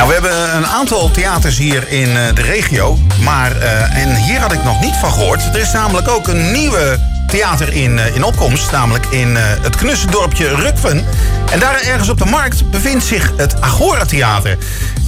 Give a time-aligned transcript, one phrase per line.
[0.00, 2.98] Nou, we hebben een aantal theaters hier in eh, de regio.
[3.22, 5.42] Maar, eh, en hier had ik nog niet van gehoord.
[5.52, 8.70] Er is namelijk ook een nieuwe theater in, eh, in opkomst.
[8.70, 11.04] Namelijk in eh, het knusse dorpje Rukven.
[11.50, 14.58] En daar ergens op de markt bevindt zich het Agora Theater.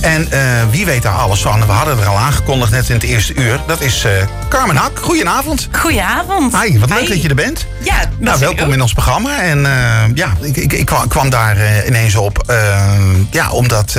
[0.01, 0.29] En
[0.71, 1.67] wie weet daar alles van?
[1.67, 3.61] We hadden er al aangekondigd net in het eerste uur.
[3.67, 4.07] Dat is
[4.49, 4.99] Carmen Hak.
[4.99, 5.69] Goedenavond.
[5.73, 6.63] Goedenavond.
[6.63, 7.09] Hi, wat leuk Hi.
[7.09, 7.67] dat je er bent.
[7.83, 8.73] Ja, Nou, welkom ook.
[8.73, 9.41] in ons programma.
[9.41, 9.67] En
[10.15, 12.55] ja, ik, ik, ik kwam- daar ineens op.
[13.31, 13.97] ja, omdat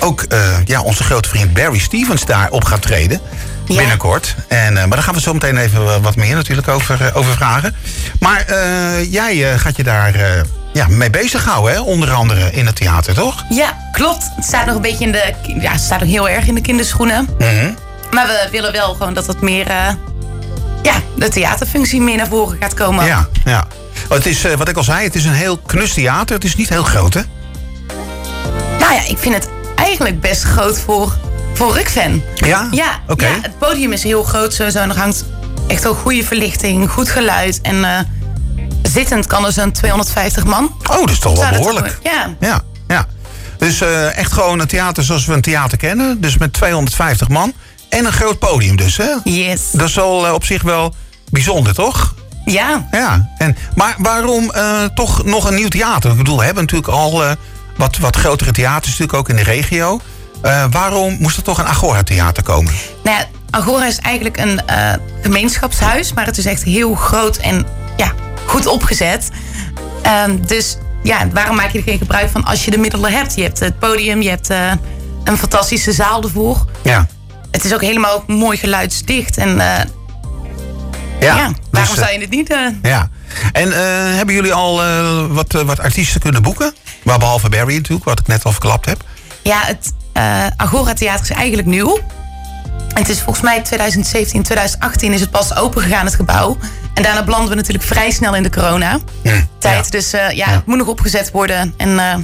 [0.00, 3.20] ook eh, ja, onze grote vriend Barry Stevens daar op gaat treden.
[3.66, 3.76] Ja.
[3.76, 4.34] Binnenkort.
[4.48, 7.32] En, eh, maar daar gaan we zo meteen even wat meer natuurlijk over, eh, over
[7.32, 7.74] vragen.
[8.20, 10.40] Maar eh, jij eh, gaat je daar eh,
[10.72, 11.80] ja, mee bezighouden, hè?
[11.80, 13.44] onder andere in het theater, toch?
[13.48, 14.30] Ja, klopt.
[14.36, 15.32] Het staat nog een beetje in de.
[15.60, 17.28] Ja, het staat nog heel erg in de kinderschoenen.
[17.38, 17.70] Mhm.
[18.10, 19.66] Maar we willen wel gewoon dat het meer.
[19.66, 19.88] eh,
[20.82, 23.04] ja, de theaterfunctie meer naar voren gaat komen.
[23.06, 23.66] Ja, ja.
[24.08, 26.34] Oh, het is, eh, wat ik al zei, het is een heel knus theater.
[26.34, 27.20] Het is niet heel groot, hè?
[28.78, 29.48] Nou ja, ik vind het
[29.86, 31.16] eigenlijk best groot voor,
[31.54, 32.22] voor Rukven.
[32.34, 32.68] Ja?
[32.70, 33.26] Ja, Oké.
[33.26, 34.78] ja, het podium is heel groot sowieso.
[34.78, 35.24] En er hangt
[35.66, 37.60] echt ook goede verlichting, goed geluid.
[37.62, 37.98] En eh,
[38.82, 40.76] zittend kan er zo'n 250 man.
[40.90, 41.98] Oh, dat is toch wel behoorlijk.
[42.02, 43.06] Ja, Ja, ja.
[43.58, 46.20] Dus eh, echt gewoon een theater zoals we een theater kennen.
[46.20, 47.52] Dus met 250 man.
[47.88, 49.10] En een groot podium dus, hè?
[49.24, 49.60] yes.
[49.72, 50.94] Dat is wel eh, op zich wel
[51.30, 52.14] bijzonder, toch?
[52.44, 53.28] Ja, Ja.
[53.38, 54.52] En, maar waarom
[54.94, 56.10] toch nog een nieuw theater?
[56.10, 57.22] Ik bedoel, we hebben natuurlijk al
[57.76, 60.00] wat, wat grotere theaters natuurlijk ook in de regio.
[60.42, 62.72] Eh, waarom moest er toch een Agora-theater komen?
[63.04, 64.92] Nou ja, Agora is eigenlijk een eh,
[65.22, 67.66] gemeenschapshuis, maar het is echt heel groot en
[67.96, 68.12] ja,
[68.46, 69.28] goed opgezet.
[70.02, 73.34] Ehm, dus ja, waarom maak je er geen gebruik van als je de middelen hebt?
[73.34, 74.72] Je hebt het podium, je hebt eh,
[75.24, 76.64] een fantastische zaal ervoor.
[76.82, 77.06] Ja.
[77.50, 79.36] Het is ook helemaal mooi geluidsdicht.
[79.36, 79.48] En
[81.20, 82.50] ja, waarom dus, eh, zou je het niet...
[82.50, 83.08] eh, Ja.
[83.52, 83.72] En
[84.16, 84.82] hebben jullie al
[85.28, 86.74] wat, wat artiesten kunnen boeken?
[87.06, 89.04] Maar behalve Barry natuurlijk, wat ik net al verklapt heb.
[89.42, 91.98] Ja, het eh, Agora Theater is eigenlijk nieuw.
[92.94, 96.56] Het is volgens mij 2017, 2018 is het pas open gegaan, het gebouw.
[96.94, 99.46] En daarna belanden we natuurlijk vrij snel in de corona-tijd.
[99.60, 99.82] ja.
[99.90, 101.74] Dus eh, ja, het moet nog opgezet worden.
[101.76, 102.14] En eh,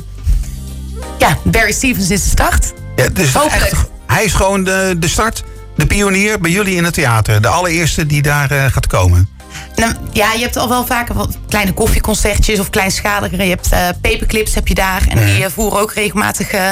[1.19, 2.72] ja, Barry Stevens is de start.
[2.97, 3.04] Ja,
[3.50, 5.44] echt, hij is gewoon de, de start,
[5.76, 7.42] de pionier bij jullie in het theater.
[7.42, 9.28] De allereerste die daar gaat komen.
[9.76, 13.42] Nou, ja, je hebt al wel vaker wat kleine koffieconcertjes of kleinschaligere.
[13.42, 15.02] Je hebt eh paperclips heb je daar.
[15.08, 16.70] En die eh, voeren ook regelmatig eh,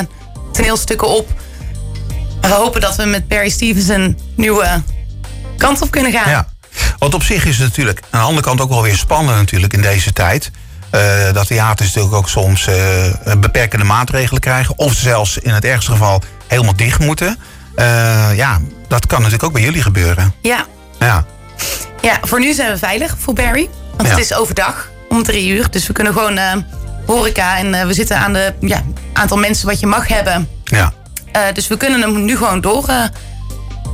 [0.53, 1.29] toneelstukken op.
[2.41, 4.83] We hopen dat we met Barry Stevens een nieuwe
[5.57, 6.31] kant op kunnen gaan.
[6.31, 6.49] Ja.
[6.99, 9.73] Want op zich is het natuurlijk aan de andere kant ook wel weer spannend natuurlijk
[9.73, 10.51] in deze tijd.
[10.91, 12.69] Eh, dat theaters natuurlijk ook soms
[13.39, 14.79] beperkende maatregelen krijgen.
[14.79, 17.39] Of zelfs in het ergste geval helemaal dicht moeten.
[18.35, 20.35] Ja, dat kan natuurlijk ook bij jullie gebeuren.
[20.43, 20.67] Ja.
[20.99, 21.25] Ja,
[22.03, 23.69] Ja, voor nu zijn we veilig voor Barry.
[23.97, 24.15] Want Ja.
[24.15, 25.71] het is overdag om drie uur.
[25.71, 26.53] Dus we kunnen gewoon eh,
[27.07, 30.49] horeca en eh, we zitten aan de ja, aantal mensen wat je mag hebben.
[30.65, 30.93] ja,
[31.33, 32.85] Eh, dus we kunnen hem nu gewoon door,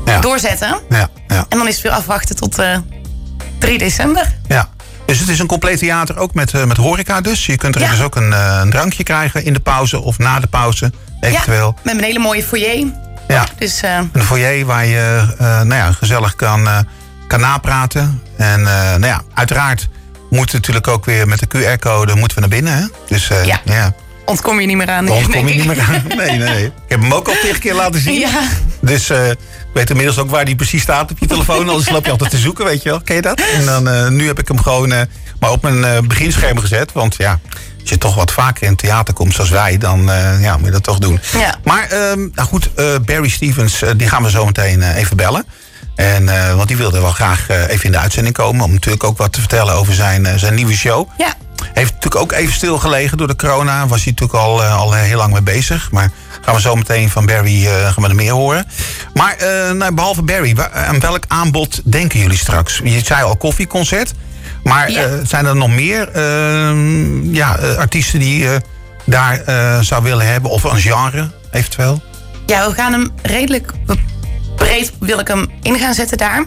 [0.05, 0.21] ja.
[0.21, 0.81] doorzetten.
[0.89, 2.79] ja, ja, En dan is het weer afwachten tot eh
[3.59, 4.35] 3 december.
[4.49, 4.69] ja.
[5.07, 7.47] Dus het is een compleet theater ook met, met horeca dus.
[7.47, 7.91] Je kunt er Ja.
[7.91, 11.75] dus ook een, een drankje krijgen in de pauze of na de pauze eventueel.
[11.77, 12.87] Ja, met een hele mooie foyer.
[13.29, 13.45] Ja.
[13.59, 13.81] Dus
[14.13, 16.69] Een foyer waar je nou ja, gezellig kan,
[17.27, 18.23] kan napraten.
[18.37, 19.89] En eh, nou ja, uiteraard
[20.31, 22.77] moet natuurlijk ook weer met de QR-code moeten we naar binnen.
[22.77, 22.85] Hè?
[23.09, 23.61] Dus eh, Ja.
[23.65, 23.95] ja,
[24.25, 25.09] ontkom je niet meer aan.
[25.09, 26.03] anders kom denk je niet meer aan.
[26.17, 26.65] Nee, nee.
[26.65, 28.19] Ik heb hem ook al tegen keer laten zien.
[28.19, 28.43] Ja.
[28.81, 29.39] Dus eh, ik
[29.75, 31.69] weet inmiddels ook waar die precies staat op je telefoon.
[31.69, 33.01] Anders loop je altijd te zoeken, weet je wel.
[33.01, 33.41] Ken je dat?
[33.41, 34.89] En dan, nu heb ik hem gewoon
[35.41, 36.93] maar op mijn beginscherm gezet.
[36.93, 37.41] Want ja,
[37.81, 39.79] als je toch wat vaker in het theater komt zoals wij...
[39.79, 40.11] dan
[40.41, 41.21] ja, moet je dat toch doen.
[41.39, 41.55] Ja.
[41.65, 42.71] Maar ehm, nou goed,
[43.05, 45.45] Barry Stevens, die gaan we zo meteen even bellen.
[45.97, 48.65] En, eh, want die wilde wel graag eh, even in de uitzending komen...
[48.65, 51.09] om natuurlijk ook wat te vertellen over zijn, eh, zijn nieuwe show.
[51.19, 51.35] Ja.
[51.73, 53.87] Heeft natuurlijk ook even stilgelegen door de corona.
[53.87, 55.91] Was hij natuurlijk al, al heel lang mee bezig.
[55.91, 58.67] Maar gaan we zo meteen van Barry gaan we er meer horen.
[59.15, 59.37] Maar
[59.75, 62.81] nou, behalve Barry, aan welk aanbod denken jullie straks?
[62.85, 64.13] Je zei al koffieconcert.
[64.63, 65.25] Maar Ja.
[65.25, 68.61] zijn er nog meer eh, ja, artiesten die je
[69.05, 69.41] daar
[69.85, 70.51] zou willen hebben?
[70.51, 72.03] Of een genre eventueel?
[72.47, 73.73] ja, we gaan hem redelijk
[74.57, 76.45] breed wil ik hem in gaan zetten daar.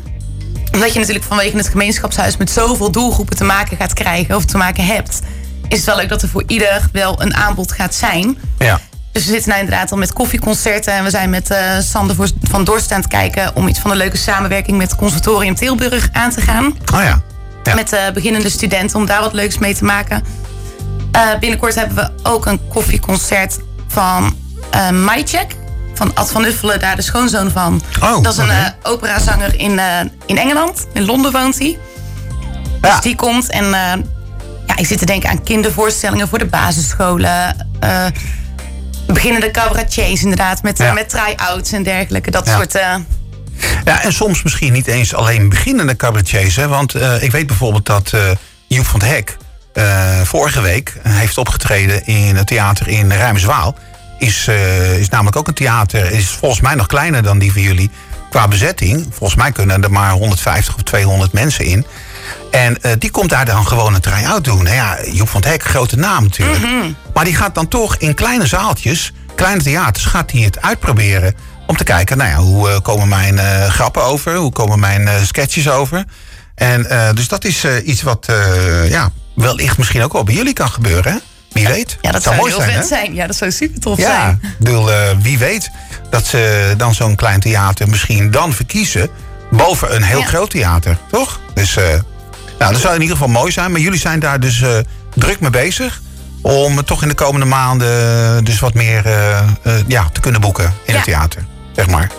[0.71, 4.57] Omdat je natuurlijk vanwege het gemeenschapshuis met zoveel doelgroepen te maken gaat krijgen of te
[4.57, 5.19] maken hebt.
[5.67, 8.37] Is het wel leuk dat er voor ieder wel een aanbod gaat zijn.
[8.57, 8.79] Ja.
[9.11, 10.93] Dus we zitten nou inderdaad al met koffieconcerten.
[10.93, 13.55] En we zijn met eh, Sander van Dorst aan het kijken...
[13.55, 16.65] om iets van een leuke samenwerking met het Conservatorium Tilburg aan te gaan.
[16.65, 17.21] Oh ja.
[17.63, 17.75] ja.
[17.75, 20.23] Met eh, beginnende studenten om daar wat leuks mee te maken.
[21.11, 24.35] Eh, binnenkort hebben we ook een koffieconcert van
[24.91, 25.55] Maicek.
[25.99, 27.81] Van Ad van Uffelen, daar de schoonzoon van.
[28.01, 30.87] Oh, dat is een eh, operazanger in, eh, in Engeland.
[30.93, 31.77] In Londen woont hij.
[32.81, 32.91] Ja.
[32.93, 33.49] Dus die komt.
[33.49, 33.71] En eh,
[34.67, 37.67] ja, ik zit te denken aan kindervoorstellingen voor de basisscholen.
[37.79, 38.05] eh,
[39.07, 40.63] beginnende cabaretiers inderdaad.
[40.63, 40.93] Met, Ja.
[40.93, 42.31] met try-outs en dergelijke.
[42.31, 42.55] Dat Ja.
[42.55, 42.73] soort...
[43.85, 46.55] Ja, en soms misschien niet eens alleen beginnende cabaretiers.
[46.55, 46.67] Hè?
[46.67, 48.13] Want ik weet bijvoorbeeld dat
[48.67, 49.37] Joep van het Hek
[50.25, 53.75] vorige week heeft opgetreden in het theater in Rijmswaal.
[54.19, 57.61] Is, eh, is namelijk ook een theater, is volgens mij nog kleiner dan die van
[57.61, 57.91] jullie
[58.29, 59.07] qua bezetting.
[59.09, 61.85] Volgens mij kunnen er maar 150 of 200 mensen in.
[62.51, 64.63] En eh, die komt daar dan gewoon een try-out doen.
[64.63, 66.65] Nou ja, Joep van het Hek, grote naam natuurlijk.
[67.13, 71.35] Maar die gaat dan toch in kleine zaaltjes, kleine theaters, gaat hij het uitproberen.
[71.67, 73.39] Om te kijken, nou ja, hoe eh, komen mijn
[73.71, 74.35] grappen over?
[74.35, 76.05] Hoe komen mijn sketches over?
[76.55, 78.27] En dus dat is iets wat,
[78.87, 81.17] ja, wellicht misschien ook wel bij jullie kan gebeuren, hè?
[81.51, 81.97] Wie weet.
[82.01, 83.13] ja, dat Zou zou mooi heel zijn, zijn.
[83.13, 84.39] Ja, dat zou super tof Ja, zijn.
[84.43, 85.69] ik bedoel, eh, wie weet
[86.09, 89.09] dat ze dan zo'n klein theater misschien dan verkiezen
[89.51, 90.25] boven een heel Ja.
[90.25, 91.39] groot theater, toch?
[91.53, 91.83] Dus eh,
[92.59, 93.71] nou, dat zou in ieder geval mooi zijn.
[93.71, 94.77] Maar jullie zijn daar dus eh,
[95.15, 96.01] druk mee bezig
[96.41, 99.03] om toch in de komende maanden dus wat meer
[99.87, 100.95] ja, te kunnen boeken in Ja.
[100.95, 101.45] het theater,
[101.75, 102.09] zeg maar.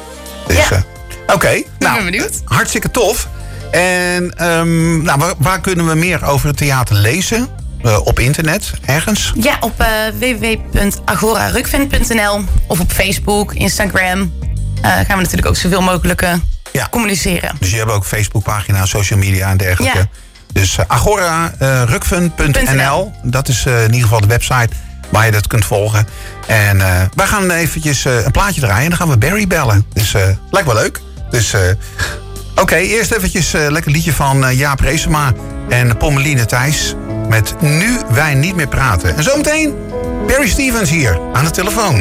[0.47, 0.83] Dus, Ja.
[1.27, 2.41] Oké, nou, ben benieuwd.
[2.45, 3.29] hartstikke tof.
[3.71, 7.49] En ehm, nou, waar, waar kunnen we meer over het theater lezen?
[7.83, 9.33] Eh, op internet, ergens?
[9.41, 9.85] Ja, op
[10.19, 14.33] www.agorarukvind.nl of op Facebook, Instagram.
[14.83, 16.27] eh, gaan we natuurlijk ook zoveel mogelijk
[16.73, 16.87] Ja.
[16.91, 17.57] communiceren.
[17.59, 19.99] Dus je hebt ook Facebookpagina, social media en dergelijke.
[19.99, 20.07] Ja.
[20.53, 24.69] Dus uh, agorarukfun.nl, dat is in ieder geval de website
[25.11, 26.07] waar je dat kunt volgen.
[26.47, 26.79] En
[27.15, 29.87] wij gaan eventjes een plaatje draaien en dan gaan we Barry bellen.
[29.93, 30.13] Dus
[30.51, 31.01] lijkt wel leuk.
[31.31, 31.55] Dus
[32.55, 35.33] oké, eerst eventjes eh, lekker liedje van Jaap Reesema
[35.69, 36.95] en Pommeline Thijs
[37.31, 39.17] met Nu wij niet meer praten.
[39.17, 39.75] En zometeen
[40.27, 41.97] Barry Stevens hier aan de telefoon.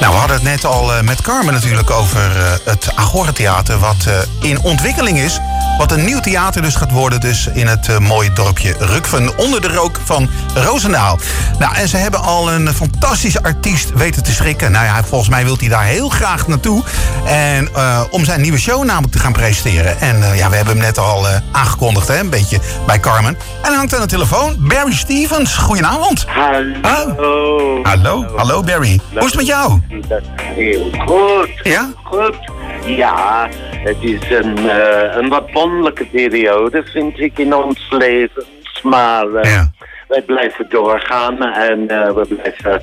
[0.00, 3.78] Nou, we hadden het net al eh, met Carmen natuurlijk over eh, het Agora Theater...
[3.78, 5.40] wat eh, in ontwikkeling is.
[5.78, 9.38] Wat een nieuw theater dus gaat worden dus in het eh, mooie dorpje Rukven...
[9.38, 11.18] onder de rook van Roosendaal.
[11.58, 14.72] Nou, en ze hebben al een fantastische artiest weten te schrikken.
[14.72, 16.82] Nou ja, volgens mij wil hij daar heel graag naartoe.
[17.26, 20.00] En eh, om zijn nieuwe show namelijk te gaan presenteren.
[20.00, 23.36] En eh, ja, we hebben hem net al aangekondigd, hè, een beetje bij Carmen.
[23.62, 24.56] En hij hangt aan de telefoon.
[24.58, 26.26] Barry Stevens, goedenavond.
[26.82, 27.80] Hallo.
[27.82, 29.00] Hallo, hallo Barry.
[29.10, 29.80] Hoe is het met jou?
[30.36, 31.50] Heel goed.
[31.62, 31.90] Ja?
[32.04, 32.36] Goed.
[32.84, 33.48] Ja,
[33.86, 38.44] het is een, eh, een wat wonderlijke periode, vind ik, in ons leven.
[38.82, 39.70] Maar eh, Ja.
[40.08, 42.82] wij blijven doorgaan en eh, we blijven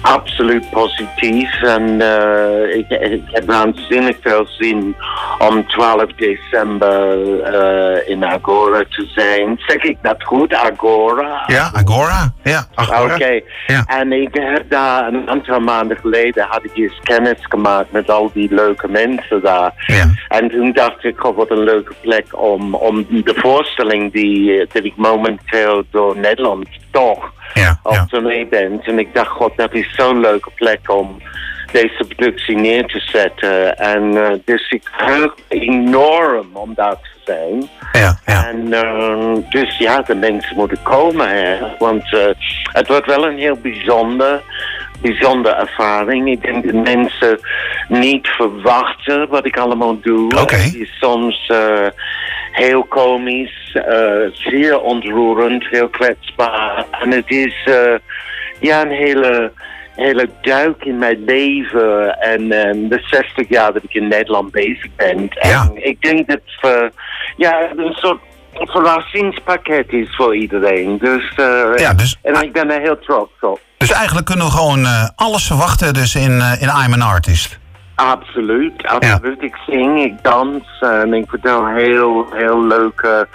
[0.00, 1.62] absoluut positief.
[1.62, 4.96] En eh, ik, ik heb waanzinnig veel zin
[5.38, 9.60] om 12 december eh, in Agora te zijn.
[9.66, 10.54] Zeg ik dat goed?
[10.54, 11.42] Agora?
[11.46, 12.32] Ja, Agora.
[12.42, 13.14] Ja, Agora.
[13.14, 13.84] Oké, Ja.
[13.86, 18.30] en ik heb daar een aantal maanden geleden had ik eens kennis gemaakt met al
[18.34, 19.72] die leuke mensen daar.
[19.86, 20.10] Ja.
[20.28, 24.66] En toen dacht ik, oh, wat een leuke plek om, om de voorstelling die, eh,
[24.72, 28.04] dat ik momenteel door Nederland toch Ja, op ja.
[28.04, 28.80] tournee ben.
[28.82, 31.20] En ik dacht, god, dat is zo'n leuke plek om
[31.72, 33.78] deze productie neer te zetten.
[33.78, 37.68] En eh, dus ik heug me enorm om daar te zijn.
[37.92, 38.48] Ja, ja.
[38.48, 41.28] En eh, dus ja, de mensen moeten komen.
[41.28, 41.56] Hè.
[41.78, 42.20] Want eh,
[42.72, 44.42] het wordt wel een heel bijzonder,
[45.00, 46.30] bijzondere ervaring.
[46.30, 47.40] Ik denk dat mensen
[47.88, 50.38] niet verwachten wat ik allemaal doe.
[50.38, 51.50] Het is soms
[52.52, 56.84] heel komisch, eh, zeer ontroerend, heel kwetsbaar.
[56.90, 57.94] En het is eh,
[58.60, 59.52] ja, een hele
[59.94, 64.88] hele duik in mijn leven en eh, de 60 jaar dat ik in Nederland bezig
[64.96, 65.28] ben.
[65.40, 65.62] Ja.
[65.62, 66.92] En ik denk dat het
[67.36, 68.20] ja, een soort
[68.54, 70.98] verrassingspakket is voor iedereen.
[70.98, 73.60] Dus, eh, Ja, dus- en ik ben er heel trots op.
[73.76, 77.58] Dus eigenlijk kunnen we gewoon eh, alles verwachten dus in, eh, in I'm an Artist.
[77.94, 79.42] Absoluut, absoluut.
[79.42, 83.28] Ik zing, ik dans en ik vertel heel, heel leuke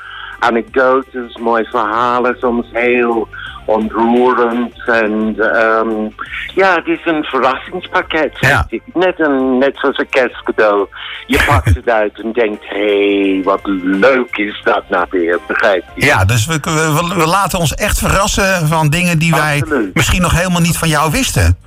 [0.45, 3.27] anekdotes, mooie verhalen, soms heel
[3.65, 4.73] ontroerend.
[4.85, 6.09] En ehm,
[6.55, 8.37] ja, het is een verrassingspakket.
[8.39, 8.67] Ja.
[8.93, 10.87] Net, een, net zoals een kerstcadeau.
[11.27, 15.83] Je pakt het uit en denkt, hé, hey, wat leuk is dat nou weer, begrijp
[15.95, 16.05] je?
[16.05, 20.37] Ja, dus we, we, we laten ons echt verrassen van dingen die wij misschien nog
[20.37, 21.57] helemaal niet van jou wisten.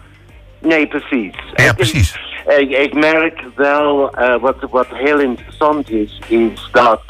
[0.58, 1.34] Nee, precies.
[1.54, 2.18] Ja, precies.
[2.46, 7.00] Ik, ik merk wel, eh, wat, wat heel interessant is, is dat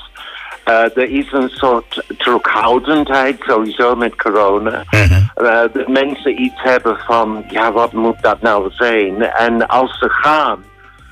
[0.69, 4.85] er is een soort terughoudendheid sowieso met corona.
[4.91, 5.47] Mhm.
[5.47, 9.23] Eh, dat mensen iets hebben van, ja, wat moet dat nou zijn?
[9.23, 10.65] En als ze gaan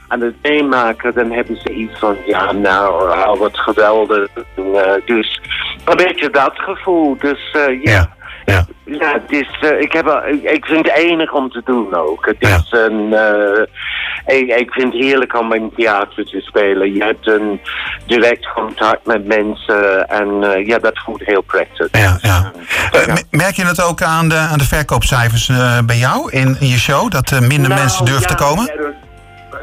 [0.08, 4.28] aan het meemaken, dan hebben ze iets van, ja, nou, wat geweldig.
[4.54, 5.40] Eh, dus
[5.84, 7.16] een beetje dat gevoel.
[7.18, 7.90] Dus eh, ja.
[7.92, 8.15] Ja,
[8.46, 8.66] ja.
[8.84, 12.26] Ja, het is, eh, ik, heb, ik, vind het enig om te doen ook.
[12.26, 12.56] Het Ja.
[12.56, 13.62] is een, eh,
[14.36, 16.92] Ik, ik vind het heerlijk om in theater te spelen.
[16.92, 17.60] Je hebt een
[18.06, 21.88] direct contact met mensen en eh, ja, dat voelt heel prettig.
[21.90, 22.52] Ja, ja.
[23.30, 25.50] Merk je het ook aan de, aan de verkoopcijfers
[25.86, 27.10] bij jou in, in, je show?
[27.10, 28.72] Dat er minder nou, mensen durven te komen?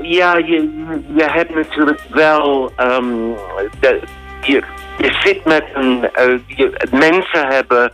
[0.01, 0.83] Ja, je,
[1.15, 2.71] je hebt natuurlijk wel...
[2.77, 3.35] Um,
[3.79, 3.99] de,
[4.41, 4.63] je,
[4.97, 6.09] je zit met een...
[6.45, 7.91] Je, mensen hebben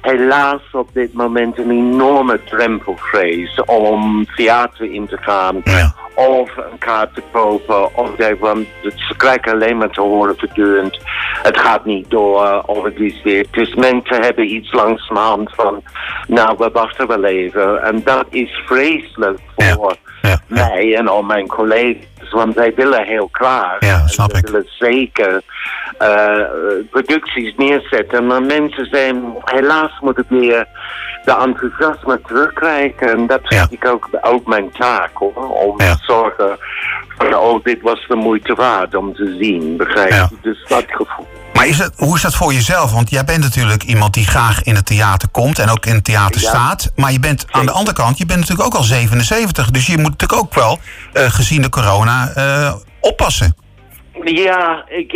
[0.00, 5.60] helaas op dit moment een enorme drempelvrees om theater in te gaan.
[5.64, 5.94] Ja.
[6.14, 7.96] Of een kaart te kopen.
[7.96, 10.98] Of want ze krijgen alleen maar te horen voortdurend.
[11.42, 12.62] Het gaat niet door.
[12.66, 13.46] Of het is weer.
[13.50, 15.82] Dus mensen hebben iets langzamerhand van.
[16.26, 17.82] Nou, we wachten wel even.
[17.82, 20.19] En dat is vreselijk voor ja.
[20.22, 20.38] Ja.
[20.46, 22.08] mij en al mijn collega's.
[22.30, 23.76] Want wij willen heel klaar.
[23.80, 24.46] Ja, snap ik.
[24.46, 25.42] willen zeker
[26.02, 26.40] uh,
[26.90, 28.26] producties neerzetten.
[28.26, 30.66] Maar mensen zijn, helaas moet ik weer
[31.24, 33.08] de enthousiasme terugkrijgen.
[33.10, 33.76] En dat vind Ja.
[33.78, 35.48] ik ook, ook mijn taak hoor.
[35.50, 35.94] Om Ja.
[35.94, 36.58] te zorgen
[37.20, 39.76] van, oh, dit was de moeite waard om te zien.
[39.76, 40.14] Begrijp je?
[40.14, 40.28] Ja.
[40.42, 41.26] Dus dat gevoel.
[41.52, 42.92] Maar is het, hoe is dat voor jezelf?
[42.92, 46.04] Want jij bent natuurlijk iemand die graag in het theater komt en ook in het
[46.04, 46.48] theater Ja.
[46.48, 46.92] staat.
[46.96, 49.70] Maar je bent aan de andere kant, je bent natuurlijk ook al 77.
[49.70, 50.78] Dus je moet natuurlijk ook wel,
[51.12, 53.54] eh, gezien de corona, eh, oppassen.
[54.24, 55.12] Ja, ik,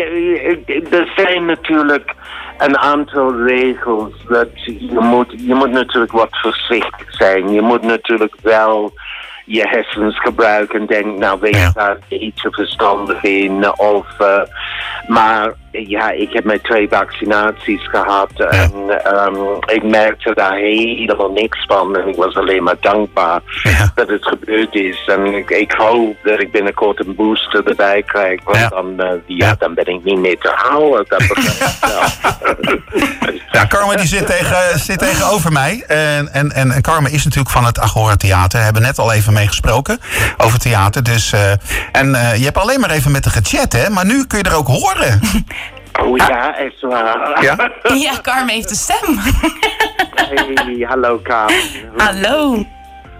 [0.66, 2.14] ik- er zijn natuurlijk
[2.58, 4.12] een aantal regels.
[4.28, 7.48] Dat je, moet, je moet natuurlijk wat voorzichtig zijn.
[7.52, 8.92] Je moet natuurlijk wel
[9.44, 11.64] je hersens gebruiken en denken, nou weet Ja.
[11.66, 13.78] je daar iets verstandig in.
[13.78, 14.42] Of, eh,
[15.06, 15.52] maar
[15.82, 18.72] ja, ik heb mijn twee vaccinaties gehad en
[19.04, 21.96] ehm, ik merkte daar helemaal niks van.
[21.96, 23.92] En ik was alleen maar dankbaar Ja.
[23.94, 25.02] dat het gebeurd is.
[25.06, 28.40] En ik, ik hoop dat ik binnenkort een booster erbij krijg.
[28.44, 28.68] Want Ja.
[28.68, 29.54] dan, eh, ja, Ja.
[29.58, 31.04] dan ben ik niet meer te houden.
[31.08, 31.22] Dat.
[33.52, 35.84] Ja, Carmen die zit, tegen, zit tegenover mij.
[35.86, 38.58] En, en, en, en Carmen is natuurlijk van het Agora Theater.
[38.58, 39.98] We hebben net al even mee gesproken
[40.36, 41.02] over theater.
[41.02, 41.50] Dus, eh,
[41.92, 43.90] en eh, je hebt alleen maar even met haar gechat, hè?
[43.90, 45.20] Maar nu kun je er ook horen.
[46.02, 47.42] Oh ja, echt waar.
[47.42, 47.70] Ja?
[47.94, 49.18] Ja, Carmen heeft een stem.
[50.14, 51.64] Hey, hallo Kamer.
[51.96, 52.64] Hallo.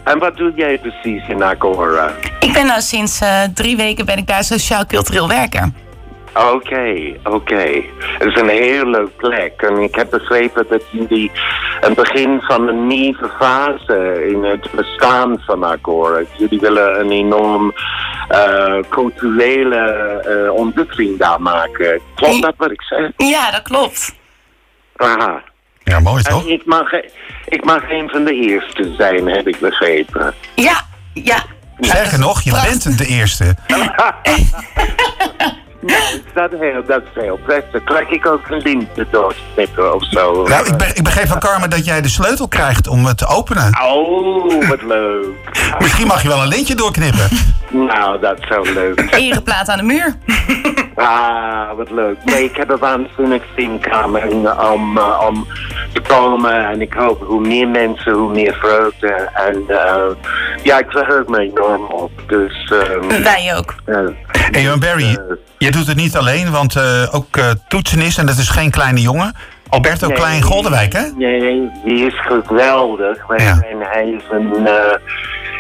[0.05, 2.13] En wat doe jij precies in Agora?
[2.41, 5.73] Ik ben nou sinds eh, drie weken ben ik daar sociaal-cultureel werker.
[6.35, 7.83] Oké, oké.
[8.19, 9.63] Het is een heel leuk plek.
[9.63, 11.31] En ik heb begrepen dat jullie
[11.81, 16.23] een begin van een nieuwe fase in het bestaan van Agora.
[16.37, 17.75] Jullie willen een enorm
[18.29, 22.01] eh, culturele eh, ontwikkeling daar maken.
[22.15, 23.11] Klopt dat wat ik zeg?
[23.17, 24.15] Ja, dat klopt.
[24.97, 25.43] Aha.
[25.85, 26.45] Ja, mooi toch?
[26.45, 26.93] En ik mag,
[27.49, 30.35] ik mag een van de eerste zijn, heb ik begrepen.
[30.55, 30.81] Ja,
[31.15, 31.45] ja.
[31.81, 33.55] Sterker nog, je bent de eerste.
[36.35, 37.85] Dat, heel, dat is heel prettig.
[37.85, 40.43] Krijg ik ook een link doorknippen of zo?
[40.49, 43.27] Nou, ik, be- ik begreep van Carmen dat jij de sleutel krijgt om het te
[43.27, 43.79] openen.
[43.83, 45.27] Oh, wat leuk.
[45.79, 47.29] Misschien mag je wel een lintje doorknippen.
[47.71, 49.07] Nou, dat is zo leuk.
[49.11, 50.15] Ereplaat aan de muur.
[50.97, 52.17] Ah, wat leuk.
[52.25, 54.23] Nee, ik heb er waanzinnig zin Carmen,
[54.73, 55.47] om, uh, om
[55.93, 56.67] te komen.
[56.69, 59.09] En ik hoop hoe meer mensen, hoe meer vreugde.
[59.35, 60.03] En uh,
[60.63, 62.11] ja, ik verheug me enorm op.
[62.27, 63.75] Dus, um, Wij ook.
[63.87, 63.99] uh,
[64.55, 68.27] En Barry, uh, je doet het niet alleen, want uh, ook uh, toetsen is, en
[68.27, 69.35] dat is geen kleine jongen.
[69.69, 70.17] Alberto Nee.
[70.17, 71.03] Klein Goldewijk, hè?
[71.17, 73.19] Nee, die is geweldig.
[73.37, 73.55] Ja.
[73.55, 74.99] zijn, hij is een, eh,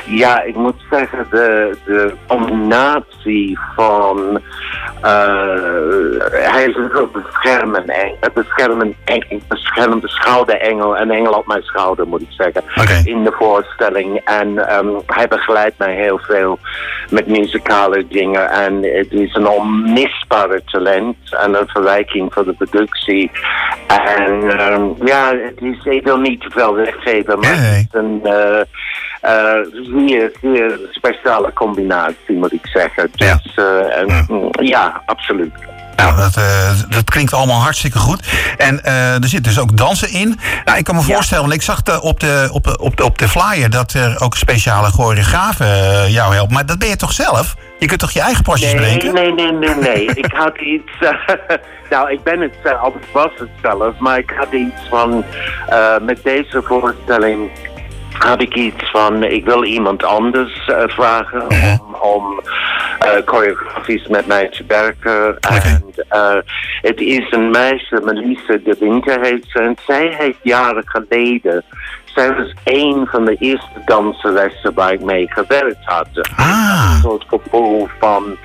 [0.04, 4.40] ja, ik moet zeggen, de, de combinatie van,
[5.00, 5.10] eh,
[6.30, 11.46] hij is een soort beschermend, eng- een beschermend, eng, beschermend beschouwde engel, een engel op
[11.46, 12.62] mijn schouder moet ik zeggen,
[13.04, 14.20] in de voorstelling.
[14.24, 16.58] En ehm, hij begeleidt mij heel veel
[17.10, 23.30] met muzikale dingen en het is een onmisbare talent en een verrijking voor de productie.
[23.86, 27.60] En ehm, ja, het is, ik wil niet te veel weggeven, maar Nee.
[27.60, 28.60] het is een eh,
[29.72, 33.10] zeer, zeer speciale combinatie, moet ik zeggen.
[33.14, 33.40] Ja.
[33.42, 35.52] Dus eh, en, mm, ja, absoluut.
[35.96, 38.26] Nou, dat, eh, dat klinkt allemaal hartstikke goed.
[38.56, 40.38] En eh, er zit dus ook dansen in.
[40.64, 41.14] Nou, ik kan me Ja.
[41.14, 43.92] voorstellen, want ik zag de, op, de, op, de- op, de, op de flyer dat
[43.92, 46.52] er ook speciale choreograaf eh, jou helpt.
[46.52, 47.54] Maar dat ben je toch zelf?
[47.78, 49.14] Je kunt toch je eigen pasjes Nee, bedenken?
[49.14, 50.04] nee, nee, nee, nee.
[50.24, 50.92] ik had iets.
[51.00, 51.34] eh,
[51.90, 55.24] nou, ik ben het zelf, was het zelf, maar ik had iets van.
[55.68, 57.50] eh, met deze voorstelling
[58.24, 59.22] had ik iets van.
[59.22, 62.40] Ik wil iemand anders eh, vragen om, om
[62.98, 65.38] eh, choreografisch met mij te werken.
[65.40, 66.36] En eh,
[66.80, 69.58] het is een meisje, Melissa de Winter heet ze.
[69.58, 71.64] En zij heeft jaren geleden.
[72.14, 76.06] Zij was een van de eerste danseressen waar ik mee gewerkt had
[76.36, 78.36] Ah, een soort gevoel van,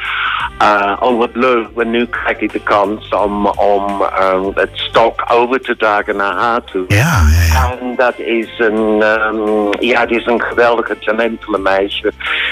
[0.62, 4.02] uh, oh wat leuk, maar nu krijg ik de kans om, om
[4.34, 6.86] um, het stok over te dragen naar haar toe.
[6.88, 7.76] ja, ja, ja.
[7.80, 9.02] En dat is een,
[9.34, 12.12] um, ja, het is een geweldige talentvolle meisje.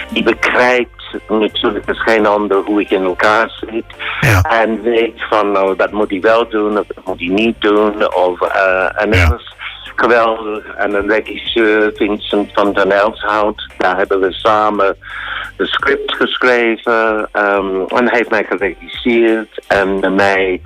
[0.10, 0.96] Die begrijpt
[1.30, 3.86] natuurlijk is geen ander hoe ik in elkaar zit.
[4.20, 4.42] Ja.
[4.42, 8.14] En weet van, nou, dat moet hij wel doen of dat moet hij niet doen.
[8.16, 9.30] Of, eh, en het Ja.
[9.30, 9.56] was
[9.96, 10.66] geweldig.
[10.76, 14.98] En een regisseur, Vincent van den Elshout, daar hebben we samen
[15.58, 17.30] de script geschreven.
[17.32, 20.62] ehm, en hij heeft mij geregisseerd en mij,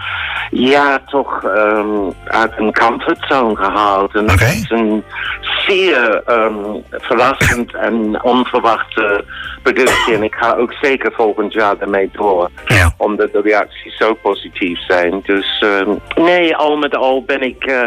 [0.51, 4.15] ja, toch ehm, uit een comfortzone gehaald.
[4.15, 5.03] En het is een
[5.67, 9.23] zeer ehm, verrassend en onverwachte
[9.61, 10.13] productie.
[10.13, 12.49] En ik ga ook zeker volgend jaar ermee door.
[12.65, 12.93] Ja.
[12.97, 15.21] Omdat de reacties zo positief zijn.
[15.25, 15.63] Dus
[16.15, 17.83] nee, al met al ben ik eh,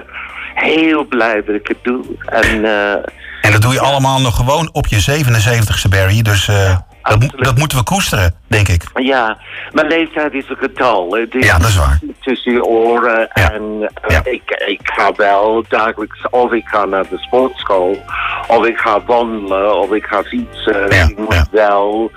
[0.55, 2.05] heel blij dat ik het doe.
[2.27, 2.93] En eh,
[3.41, 6.23] En dat doe je allemaal nog gewoon op je 77ste, Barry.
[6.23, 8.83] Dus eh, dat, mo- dat moeten we koesteren, denk ik.
[8.95, 9.39] ja,
[9.73, 11.17] mijn leeftijd is een getal.
[11.17, 11.99] Is Ja, dat is waar.
[12.21, 13.29] Tussen je oren.
[13.35, 13.53] Ja.
[13.53, 14.21] En eh, Ja.
[14.31, 18.03] ik, ik ga wel dagelijks, of ik ga naar de sportschool,
[18.49, 20.87] of ik ga wandelen, of ik ga fietsen.
[20.95, 21.47] Ja, Ik moet ja.
[21.51, 22.11] wel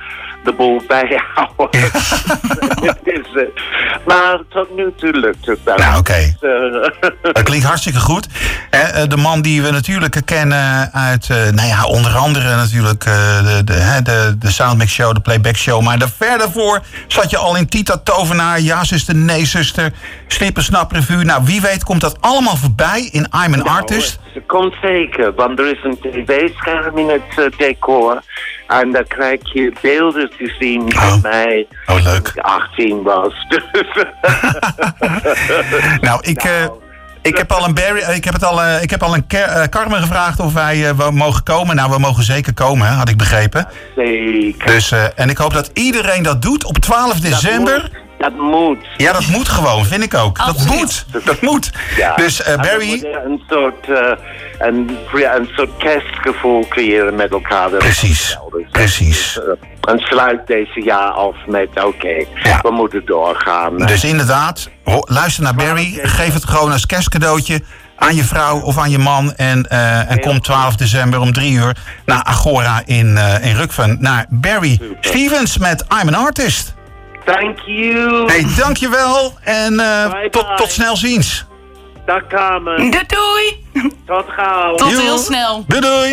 [0.43, 1.69] de boel bijhouden.
[3.03, 3.43] Is, eh,
[4.05, 5.77] maar tot nu toe lukt het wel.
[5.77, 6.35] Nou, oké.
[6.39, 6.89] Dus,
[7.37, 8.27] Dat klinkt hartstikke goed.
[8.69, 13.03] Eh, eh, de man die we natuurlijk kennen uit, eh, nou ja, onder andere natuurlijk
[13.03, 15.81] de, de, de, de Soundmix Show, de Playback Show.
[15.81, 19.91] Maar daar verder voor zat je al in Tita Tovenaar, Ja Zuster, Nee Zuster,
[20.53, 21.23] Snap Revue.
[21.23, 24.19] Nou, wie weet komt dat allemaal voorbij in I'm an Artist.
[24.33, 28.21] Het komt zeker, want er is een tv-scherm in het decor.
[28.67, 31.21] En daar krijg je beelden te zien van Oh.
[31.21, 32.23] mij Oh, leuk.
[32.23, 33.33] toen ik 18 was.
[33.47, 33.63] Dus,
[36.07, 36.65] Nou, ik, eh,
[37.27, 39.47] ik heb al een Barry, ik heb het al, eh, ik heb al een Ker-
[39.47, 41.75] eh, Carmen gevraagd of wij eh, mogen komen.
[41.75, 43.67] Nou, we mogen zeker komen, had ik begrepen.
[43.95, 44.65] zeker.
[44.65, 47.89] Dus, en ik hoop dat iedereen dat doet op 12 december.
[48.17, 48.85] Dat moet.
[48.97, 50.37] Ja, dat moet gewoon, vind ik ook.
[50.37, 51.05] Dat Absoluut.
[51.11, 51.25] moet.
[51.25, 51.71] Dat moet.
[51.95, 52.15] Ja.
[52.15, 53.03] Dus eh, Barry.
[53.25, 54.11] Een soort, eh,
[54.59, 57.69] een, een soort kerstgevoel creëren met elkaar.
[57.69, 58.37] Precies.
[58.71, 59.33] Precies.
[59.33, 62.59] Dus, eh, en sluit deze jaar af met, oké, Ja.
[62.61, 63.77] we moeten doorgaan.
[63.77, 64.69] Dus inderdaad,
[65.01, 65.99] luister naar Barry.
[66.01, 67.61] Geef het gewoon als kerstcadeautje
[67.95, 69.33] aan je vrouw of aan je man.
[69.35, 73.97] En, eh, en kom 12 december om 3 uur naar Agora in, eh in Rukven.
[73.99, 76.73] Naar Barry Stevens met I'm an Artist.
[77.27, 78.27] Thank you.
[78.27, 79.33] Hey, dankjewel.
[79.43, 80.55] En eh, Bye, tot, bye.
[80.55, 81.45] tot snel ziens.
[82.05, 82.91] Dag Carmen.
[82.91, 83.91] Doei doei!
[84.05, 84.75] Tot gauw.
[84.75, 85.01] Tot Joe.
[85.01, 85.63] heel snel.
[85.67, 86.11] Doei doei.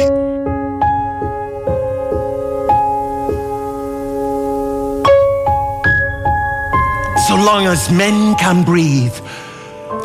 [7.29, 9.15] So long as men can breathe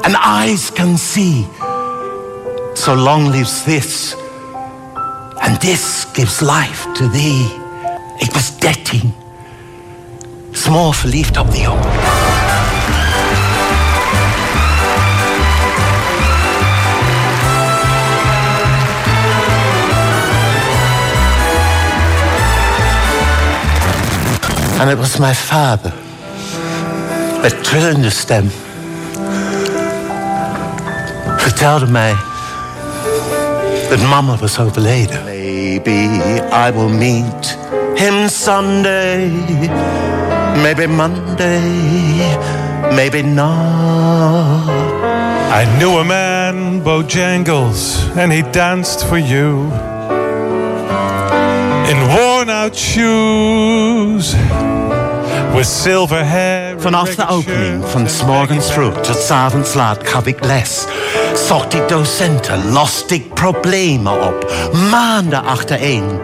[0.04, 1.46] and eyes can see,
[2.76, 4.16] so long lives this,
[5.42, 7.46] and this gives life to thee.
[8.18, 9.14] Ik was dertien,
[10.60, 11.90] smal verliefd op de jongen.
[24.80, 25.94] And it was my father
[27.42, 28.52] met trillende stem
[31.38, 32.16] vertelde mij
[33.90, 35.24] that mama was over overleden.
[35.24, 36.10] Maybe
[36.52, 37.58] I will meet
[37.96, 39.32] him Sunday,
[40.56, 42.38] maybe Monday,
[42.96, 44.70] maybe not.
[45.52, 49.72] I knew a man, Bojangles, and he danced for you.
[51.90, 54.36] In worn out shoes,
[55.54, 56.80] with silver hair.
[56.80, 60.46] Vanaf de opening van and 's morgens baggy vroeg tot 's avonds laat gaf ik
[60.46, 60.86] les.
[61.48, 64.52] Zocht ik docenten, lost ik problemen op.
[64.90, 66.20] Maanden achtereen.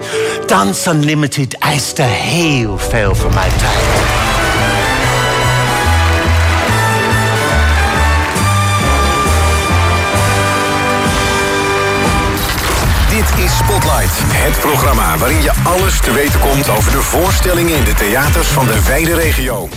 [0.46, 3.95] Dance Unlimited eiste heel veel van mijn tijd.
[13.84, 18.66] Het programma waarin je alles te weten komt over de voorstellingen in de theaters van
[18.66, 19.70] de wijde regio.